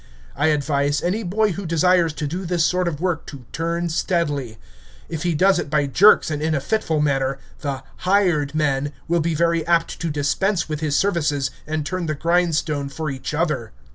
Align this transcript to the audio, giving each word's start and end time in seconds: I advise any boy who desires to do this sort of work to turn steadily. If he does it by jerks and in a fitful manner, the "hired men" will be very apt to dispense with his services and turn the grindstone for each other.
I 0.35 0.47
advise 0.47 1.03
any 1.03 1.21
boy 1.21 1.51
who 1.51 1.67
desires 1.67 2.11
to 2.13 2.25
do 2.25 2.43
this 2.43 2.65
sort 2.65 2.87
of 2.87 2.99
work 2.99 3.27
to 3.27 3.45
turn 3.51 3.87
steadily. 3.89 4.57
If 5.09 5.21
he 5.21 5.35
does 5.35 5.59
it 5.59 5.69
by 5.69 5.85
jerks 5.85 6.31
and 6.31 6.41
in 6.41 6.55
a 6.55 6.59
fitful 6.59 6.99
manner, 7.01 7.37
the 7.59 7.83
"hired 7.97 8.55
men" 8.55 8.93
will 9.07 9.19
be 9.21 9.35
very 9.35 9.63
apt 9.67 10.01
to 10.01 10.09
dispense 10.09 10.67
with 10.67 10.79
his 10.79 10.95
services 10.95 11.51
and 11.67 11.85
turn 11.85 12.07
the 12.07 12.15
grindstone 12.15 12.89
for 12.89 13.11
each 13.11 13.35
other. 13.35 13.73